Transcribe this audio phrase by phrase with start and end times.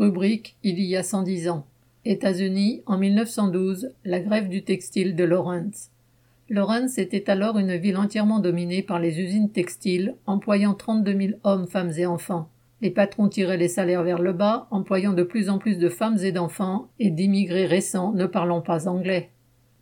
[0.00, 1.66] Rubrique Il y a 110 ans.
[2.06, 5.90] États-Unis, en 1912, la grève du textile de Lawrence.
[6.48, 11.66] Lawrence était alors une ville entièrement dominée par les usines textiles, employant 32 000 hommes,
[11.66, 12.48] femmes et enfants.
[12.80, 16.16] Les patrons tiraient les salaires vers le bas, employant de plus en plus de femmes
[16.24, 19.28] et d'enfants, et d'immigrés récents ne parlant pas anglais.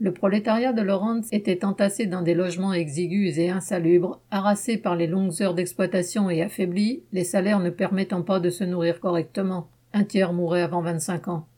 [0.00, 5.06] Le prolétariat de Lawrence était entassé dans des logements exigus et insalubres, harassé par les
[5.06, 9.68] longues heures d'exploitation et affaibli, les salaires ne permettant pas de se nourrir correctement.
[9.98, 11.48] Un tiers mourait avant 25 ans.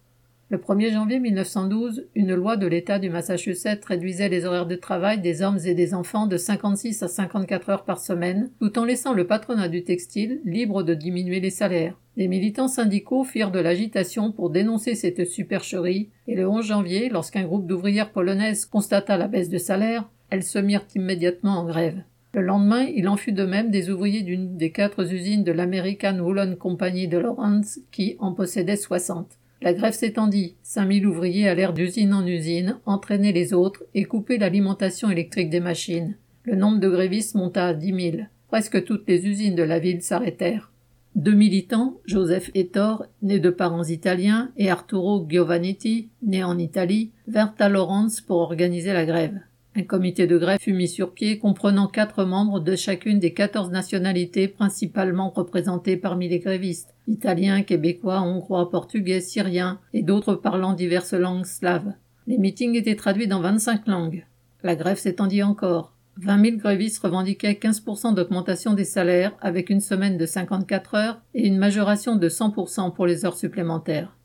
[0.49, 5.21] Le 1er janvier 1912, une loi de l'État du Massachusetts réduisait les horaires de travail
[5.21, 9.13] des hommes et des enfants de 56 à 54 heures par semaine, tout en laissant
[9.13, 12.01] le patronat du textile libre de diminuer les salaires.
[12.17, 17.45] Les militants syndicaux firent de l'agitation pour dénoncer cette supercherie, et le 11 janvier, lorsqu'un
[17.45, 22.01] groupe d'ouvrières polonaises constata la baisse de salaire, elles se mirent immédiatement en grève.
[22.33, 26.19] Le lendemain, il en fut de même des ouvriers d'une des quatre usines de l'American
[26.21, 29.27] Woolen Company de Lawrence qui en possédaient 60.
[29.63, 30.55] La grève s'étendit.
[30.63, 36.17] 5000 ouvriers allèrent d'usine en usine, entraîner les autres et couper l'alimentation électrique des machines.
[36.45, 38.23] Le nombre de grévistes monta à 10 000.
[38.49, 40.71] Presque toutes les usines de la ville s'arrêtèrent.
[41.17, 47.57] Deux militants, Joseph Ettore, né de parents italiens, et Arturo Giovannetti, né en Italie, vinrent
[47.59, 49.41] à Laurence pour organiser la grève.
[49.77, 53.71] Un comité de grève fut mis sur pied comprenant quatre membres de chacune des quatorze
[53.71, 61.15] nationalités principalement représentées parmi les grévistes, italiens, québécois, hongrois, portugais, syriens et d'autres parlant diverses
[61.15, 61.93] langues slaves.
[62.27, 64.27] Les meetings étaient traduits dans 25 langues.
[64.65, 65.95] La grève s'étendit encore.
[66.17, 71.47] 20 000 grévistes revendiquaient 15% d'augmentation des salaires avec une semaine de 54 heures et
[71.47, 74.17] une majoration de 100% pour les heures supplémentaires.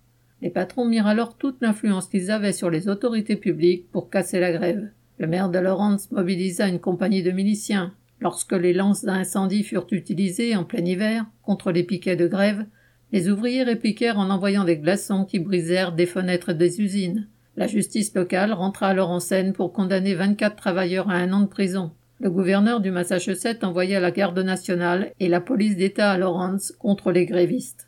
[0.41, 4.51] Les patrons mirent alors toute l'influence qu'ils avaient sur les autorités publiques pour casser la
[4.51, 4.89] grève.
[5.17, 7.93] Le maire de Lawrence mobilisa une compagnie de miliciens.
[8.19, 12.65] Lorsque les lances d'incendie furent utilisées en plein hiver contre les piquets de grève,
[13.13, 17.27] les ouvriers répliquèrent en envoyant des glaçons qui brisèrent des fenêtres des usines.
[17.55, 21.47] La justice locale rentra alors en scène pour condamner 24 travailleurs à un an de
[21.47, 21.91] prison.
[22.19, 27.11] Le gouverneur du Massachusetts envoya la garde nationale et la police d'État à Lawrence contre
[27.11, 27.87] les grévistes.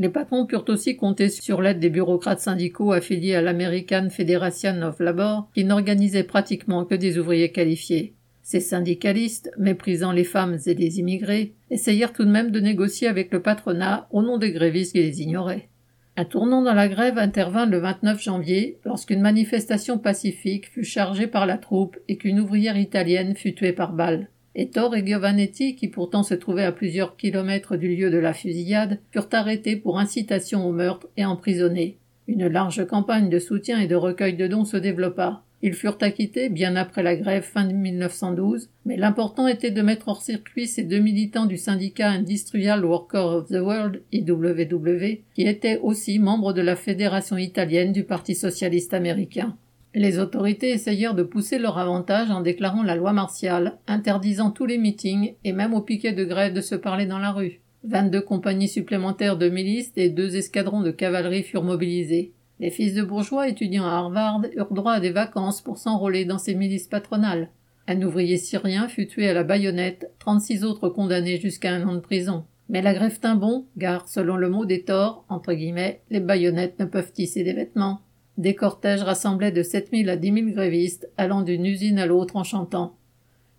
[0.00, 4.98] Les patrons purent aussi compter sur l'aide des bureaucrates syndicaux affiliés à l'American Federation of
[4.98, 8.14] Labor, qui n'organisaient pratiquement que des ouvriers qualifiés.
[8.42, 13.30] Ces syndicalistes, méprisant les femmes et les immigrés, essayèrent tout de même de négocier avec
[13.30, 15.68] le patronat au nom des grévistes qui les ignoraient.
[16.16, 21.44] Un tournant dans la grève intervint le 29 janvier lorsqu'une manifestation pacifique fut chargée par
[21.44, 24.30] la troupe et qu'une ouvrière italienne fut tuée par balle.
[24.54, 28.98] Ettore et Giovannetti, qui pourtant se trouvaient à plusieurs kilomètres du lieu de la fusillade,
[29.12, 31.98] furent arrêtés pour incitation au meurtre et emprisonnés.
[32.26, 35.42] Une large campagne de soutien et de recueil de dons se développa.
[35.62, 40.08] Ils furent acquittés bien après la grève fin de 1912, mais l'important était de mettre
[40.08, 45.78] hors circuit ces deux militants du syndicat Industrial Workers of the World, IWW, qui étaient
[45.78, 49.54] aussi membres de la Fédération italienne du Parti socialiste américain.
[49.94, 54.78] Les autorités essayèrent de pousser leur avantage en déclarant la loi martiale, interdisant tous les
[54.78, 57.60] meetings et même aux piquets de grève de se parler dans la rue.
[57.82, 62.32] Vingt-deux compagnies supplémentaires de milices et deux escadrons de cavalerie furent mobilisés.
[62.60, 66.38] Les fils de bourgeois étudiant à Harvard eurent droit à des vacances pour s'enrôler dans
[66.38, 67.48] ces milices patronales.
[67.88, 72.00] Un ouvrier syrien fut tué à la baïonnette, trente-six autres condamnés jusqu'à un an de
[72.00, 72.44] prison.
[72.68, 76.78] Mais la grève tint bon, car, selon le mot des torts, entre guillemets, les baïonnettes
[76.78, 78.02] ne peuvent tisser des vêtements.
[78.38, 82.44] Des cortèges rassemblaient de 7000 à 10 000 grévistes, allant d'une usine à l'autre en
[82.44, 82.96] chantant.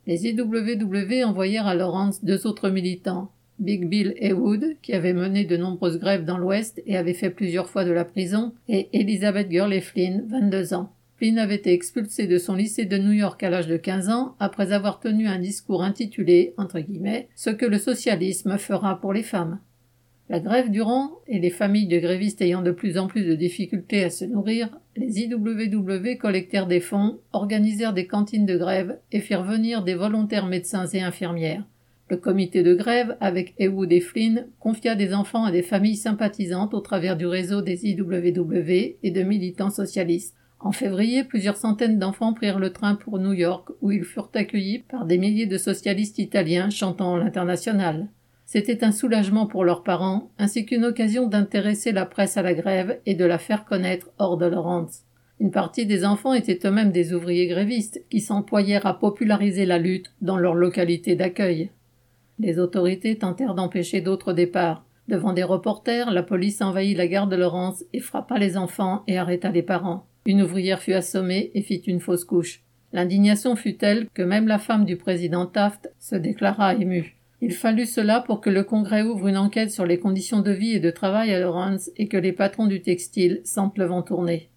[0.07, 5.55] Les IWW envoyèrent à Lawrence deux autres militants, Big Bill Heywood, qui avait mené de
[5.55, 9.81] nombreuses grèves dans l'Ouest et avait fait plusieurs fois de la prison, et Elizabeth Gurley
[9.81, 10.91] Flynn, 22 ans.
[11.17, 14.35] Flynn avait été expulsé de son lycée de New York à l'âge de 15 ans
[14.39, 19.21] après avoir tenu un discours intitulé, entre guillemets, Ce que le socialisme fera pour les
[19.21, 19.59] femmes.
[20.31, 24.05] La grève durant, et les familles de grévistes ayant de plus en plus de difficultés
[24.05, 29.43] à se nourrir, les IWW collectèrent des fonds, organisèrent des cantines de grève et firent
[29.43, 31.65] venir des volontaires médecins et infirmières.
[32.09, 36.73] Le comité de grève, avec Ewood et Flynn, confia des enfants à des familles sympathisantes
[36.73, 40.37] au travers du réseau des IWW et de militants socialistes.
[40.61, 44.79] En février, plusieurs centaines d'enfants prirent le train pour New York, où ils furent accueillis
[44.79, 48.07] par des milliers de socialistes italiens chantant l'international.
[48.53, 52.99] C'était un soulagement pour leurs parents, ainsi qu'une occasion d'intéresser la presse à la grève
[53.05, 55.05] et de la faire connaître hors de Lawrence.
[55.39, 60.11] Une partie des enfants étaient eux-mêmes des ouvriers grévistes qui s'employèrent à populariser la lutte
[60.19, 61.69] dans leur localité d'accueil.
[62.39, 64.83] Les autorités tentèrent d'empêcher d'autres départs.
[65.07, 69.17] Devant des reporters, la police envahit la gare de Lawrence et frappa les enfants et
[69.17, 70.07] arrêta les parents.
[70.25, 72.63] Une ouvrière fut assommée et fit une fausse couche.
[72.91, 77.15] L'indignation fut telle que même la femme du président Taft se déclara émue.
[77.43, 80.73] Il fallut cela pour que le Congrès ouvre une enquête sur les conditions de vie
[80.73, 84.49] et de travail à Lawrence et que les patrons du textile semblent en tourner.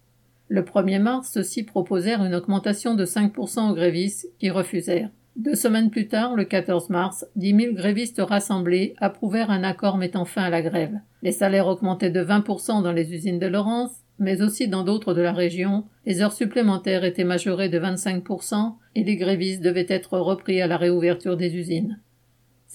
[0.49, 5.09] Le 1er mars, ceux-ci proposèrent une augmentation de 5% aux grévistes qui refusèrent.
[5.35, 10.23] Deux semaines plus tard, le 14 mars, 10 000 grévistes rassemblés approuvèrent un accord mettant
[10.23, 10.99] fin à la grève.
[11.23, 15.21] Les salaires augmentaient de 20% dans les usines de Lawrence, mais aussi dans d'autres de
[15.21, 20.61] la région, les heures supplémentaires étaient majorées de 25% et les grévistes devaient être repris
[20.61, 21.99] à la réouverture des usines.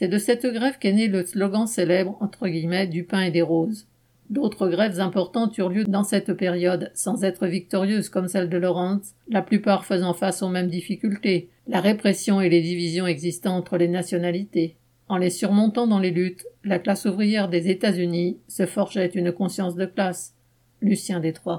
[0.00, 3.42] C'est de cette grève qu'est né le slogan célèbre entre guillemets du pain et des
[3.42, 3.86] roses.
[4.30, 9.14] D'autres grèves importantes eurent lieu dans cette période, sans être victorieuses comme celle de Lawrence,
[9.28, 13.88] la plupart faisant face aux mêmes difficultés, la répression et les divisions existant entre les
[13.88, 14.74] nationalités.
[15.06, 19.74] En les surmontant dans les luttes, la classe ouvrière des États-Unis se forgeait une conscience
[19.74, 20.34] de classe.
[20.80, 21.58] Lucien Détroit.